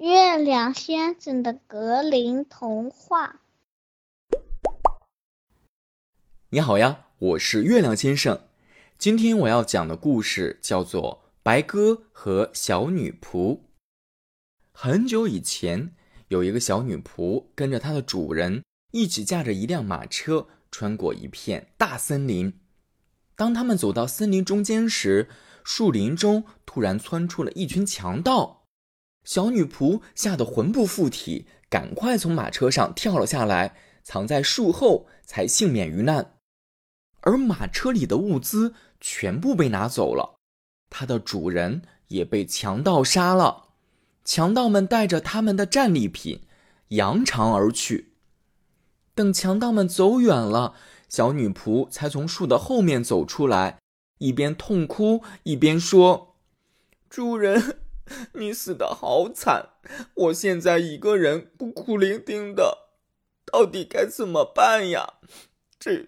[0.00, 3.42] 月亮先生的格林童话。
[6.48, 8.46] 你好呀，我是月亮先生。
[8.96, 13.56] 今天我要讲的故事叫做《白鸽和小女仆》。
[14.72, 15.92] 很久以前，
[16.28, 22.58] 有一个小女仆跟着她的主人一起驾着一辆马车，穿过一片大森林。
[23.36, 25.28] 当他们走到森林中间时，
[25.62, 28.59] 树林中突然窜出了一群强盗。
[29.24, 36.34] 小女仆吓得魂不附体，赶快从马车上跳了下来，藏在树后，才幸免于难。
[37.20, 40.36] 而马车里的物资全部被拿走了，
[40.88, 43.68] 它的主人也被强盗杀了。
[44.24, 46.42] 强盗们带着他们的战利品
[46.88, 48.14] 扬长而去。
[49.14, 50.74] 等强盗们走远了，
[51.08, 53.78] 小女仆才从树的后面走出来，
[54.18, 56.36] 一边痛哭一边说
[57.10, 57.80] ：“主人，
[58.34, 59.70] 你死的好惨，
[60.14, 62.88] 我现在一个人孤苦伶仃的，
[63.44, 65.14] 到底该怎么办呀？
[65.78, 66.06] 这……”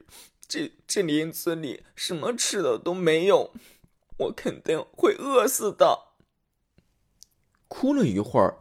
[0.48, 3.54] 这这林子里什么吃的都没有，
[4.18, 5.98] 我肯定会饿死的。
[7.68, 8.58] 哭了一会儿，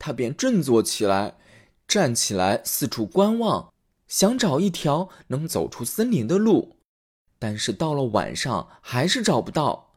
[0.00, 1.38] 他便振作起来，
[1.86, 3.72] 站起来四处观望，
[4.08, 6.78] 想找一条能走出森林的路。
[7.38, 9.87] 但是到了晚上还是找不到，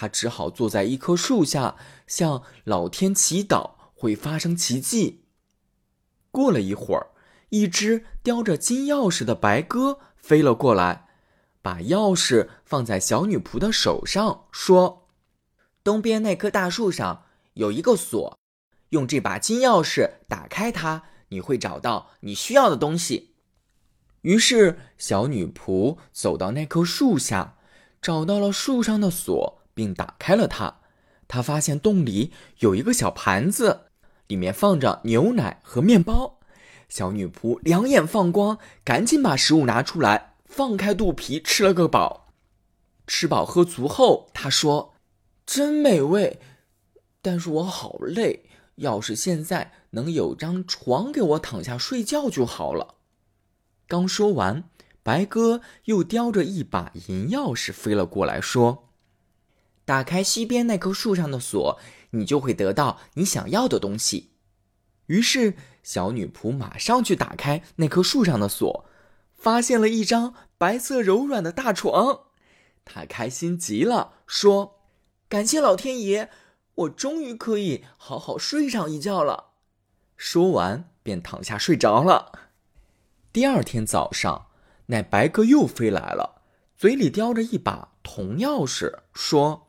[0.00, 1.74] 他只好坐在一棵树下，
[2.06, 5.24] 向老天祈祷会发生奇迹。
[6.30, 7.08] 过了一会儿，
[7.48, 9.98] 一只叼着金钥匙的白鸽。
[10.16, 11.08] 飞了过来，
[11.60, 15.08] 把钥匙放在小女仆的手上，说
[15.82, 18.38] ：“东边那棵大树上有一个锁，
[18.90, 23.34] 用这把金钥匙打开它，你会找到你需要的东西。”
[24.22, 27.56] 于是，小女仆走到那棵树下，
[28.00, 30.80] 找到了树上的锁，并打开了它。
[31.28, 33.82] 他发现洞里有一个小盘子，
[34.26, 36.40] 里面放着牛奶和面包。
[36.88, 42.26] 小女仆两眼放光，赶紧把食物拿出来，放开肚皮吃了个饱。
[43.06, 44.94] 吃饱喝足后，她说
[45.46, 46.40] ：“真美味，
[47.22, 48.46] 但是我好累。
[48.76, 52.96] 要是现在能有张床给我躺下睡觉就好了。”
[53.86, 54.64] 刚说完，
[55.02, 58.87] 白鸽又叼着一把银钥匙飞了过来，说
[59.88, 64.32] ：“打开西边那棵树上的锁，你就会得到你想要的东西。”
[65.08, 65.54] 于是。
[65.80, 68.84] 小女仆马上去打开那棵树上的锁，
[69.34, 72.24] 发现了一张白色柔软的大床。
[72.84, 74.82] 她开心极了，说
[75.30, 76.28] ：“感谢老天爷，
[76.74, 79.52] 我终于可以好好睡上一觉了。”
[80.18, 82.32] 说完便躺下睡着了。
[83.32, 84.48] 第二天早上，
[84.86, 86.42] 那白鸽又飞来了，
[86.76, 89.67] 嘴里叼着一把铜钥匙，说：“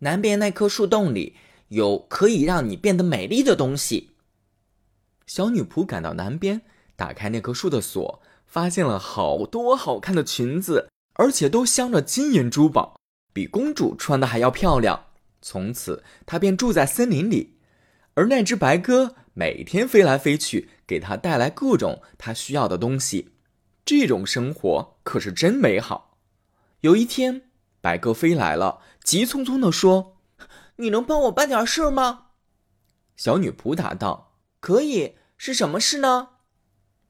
[0.00, 1.36] 南边那棵树洞里
[1.68, 4.10] 有可以让你变得美丽的东西。”
[5.26, 6.62] 小女仆赶到南边，
[6.96, 13.00] 打开那棵树的锁，发现了好多好看的裙子，而且都镶着金银珠宝，
[13.32, 15.06] 比公主穿的还要漂亮。
[15.40, 17.54] 从此，她便住在森林里，
[18.14, 23.30] 而那只白鸽每天飞来飞去，给她带来各种她需要的东西。
[23.84, 26.18] 这种生活可是真美好。
[26.80, 27.42] 有一天，
[27.80, 30.18] 白鸽飞来了，急匆匆地说
[30.76, 32.26] ：“你能帮我办点事吗？”
[33.16, 36.28] 小女仆答道：“可以。”是什么事呢？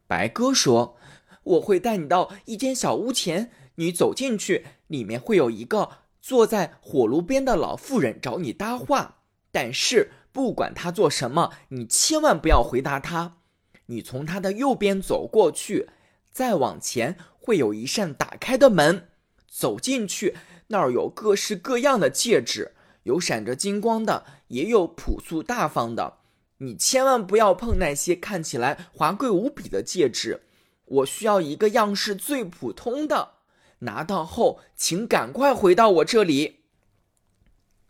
[0.06, 0.96] 白鸽说
[1.42, 5.90] ：“我会带你到一间小屋前，你走进去，里面会有一个
[6.20, 9.16] 坐在火炉边的老妇人找你搭话。
[9.50, 13.38] 但是不管她做什么，你千万不要回答她。
[13.86, 15.90] 你从她的右边走过去，
[16.30, 19.08] 再往前会有一扇打开的门，
[19.48, 20.36] 走进去，
[20.70, 22.72] 那儿有各式各样的戒指，
[23.04, 26.18] 有闪着金光的，也有朴素大方的。”
[26.62, 30.42] 你千万不要碰那些看起来华贵无比的戒指，
[30.84, 33.36] 我需要一个样式最普通的。
[33.78, 36.64] 拿到后，请赶快回到我这里。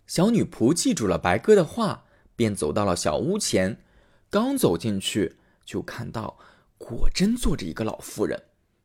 [0.06, 2.04] 小女仆记住了白鸽的话，
[2.36, 3.82] 便走到了小屋前。
[4.30, 6.38] 刚走进去，就看到
[6.78, 8.40] 果真坐着一个老妇人。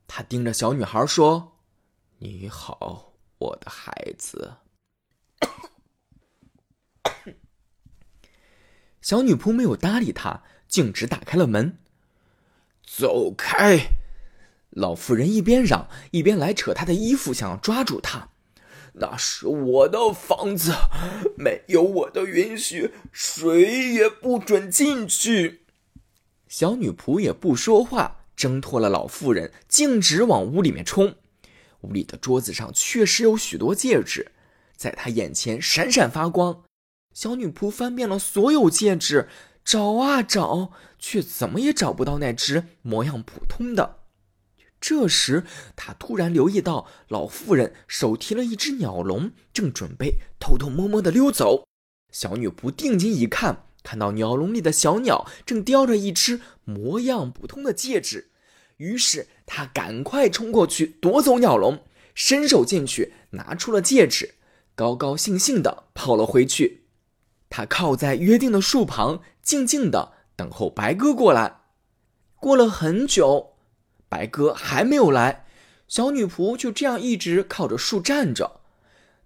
[0.08, 1.60] 她盯着小女孩说
[2.18, 4.56] ：“你好，我的孩子。
[9.02, 11.78] ”小女仆没有搭理他，径直打开了门。
[12.84, 13.92] 走开！
[14.72, 18.30] 老妇人一边嚷一边来扯他的衣服，想要抓住他。
[18.94, 20.74] 那是我的房子，
[21.38, 25.66] 没有我的允许，谁也不准进去。
[26.48, 31.16] 小女仆也不说话，挣脱了老妇人，径直往屋里面冲。
[31.86, 34.32] 屋里的桌子上确实有许多戒指，
[34.76, 36.64] 在他眼前闪闪发光。
[37.14, 39.30] 小女仆翻遍了所有戒指，
[39.64, 44.00] 找啊找，却怎么也找不到那只模样普通的。
[44.82, 45.46] 这时，
[45.76, 51.66] 他突然留意到老妇人手提了一只鸟笼，正准备偷偷摸摸的溜走。
[52.12, 58.30] 小女仆定睛一看，看到鸟笼里的小鸟正叼着一只模样普通的戒指，
[58.77, 61.83] 于是他赶快冲过去夺走鸟笼，
[62.13, 64.36] 伸手进去拿出了戒指，
[64.75, 66.81] 高高兴兴的跑了回去。
[67.50, 71.62] 他靠在约定的树旁，静静的等候白鸽过来。
[72.39, 73.54] 过了很久。
[74.07, 75.45] 白鸽还没有来，
[75.88, 78.62] 小女仆就这样一直靠着树站着。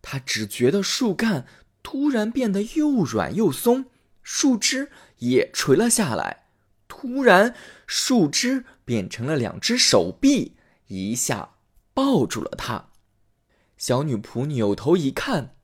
[0.01, 1.45] 她只觉得树干
[1.83, 3.85] 突然变得又软又松，
[4.23, 6.45] 树枝也垂了下来。
[6.87, 7.55] 突然，
[7.85, 10.55] 树枝变成了两只手臂，
[10.87, 11.51] 一下
[11.93, 12.89] 抱住了她。
[13.77, 15.55] 小女仆扭头一看，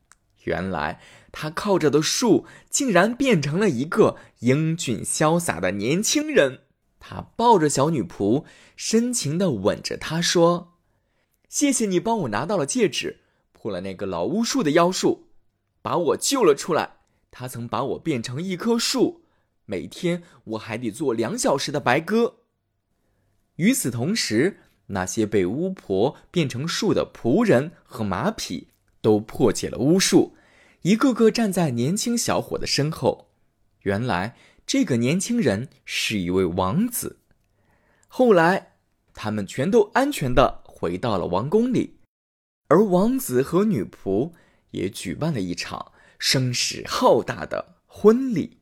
[0.43, 1.01] 原来
[1.31, 6.59] 她靠着的树竟然变成了一个英俊潇洒的年轻人。
[6.99, 8.45] 他抱着小女仆，
[8.75, 10.75] 深情地吻着她，说
[11.49, 13.21] ：“谢谢你帮我拿到了戒指，
[13.53, 15.29] 破了那个老巫术的妖术，
[15.81, 16.97] 把我救了出来。
[17.31, 19.23] 他曾把我变成一棵树，
[19.65, 22.41] 每天我还得做两小时的白鸽。”
[23.55, 28.69] 与此同时，那些被巫婆变成树的仆人和马匹
[29.01, 30.35] 都破解了巫术，
[30.81, 33.29] 一个个站在年轻小伙的身后。
[33.81, 34.35] 原来。
[34.67, 37.19] 这个年轻人是一位王子。
[38.07, 38.77] 后来，
[39.13, 41.99] 他们全都安全的回到了王宫里，
[42.69, 44.31] 而王子和女仆
[44.71, 48.57] 也举办了一场声势浩大的婚礼。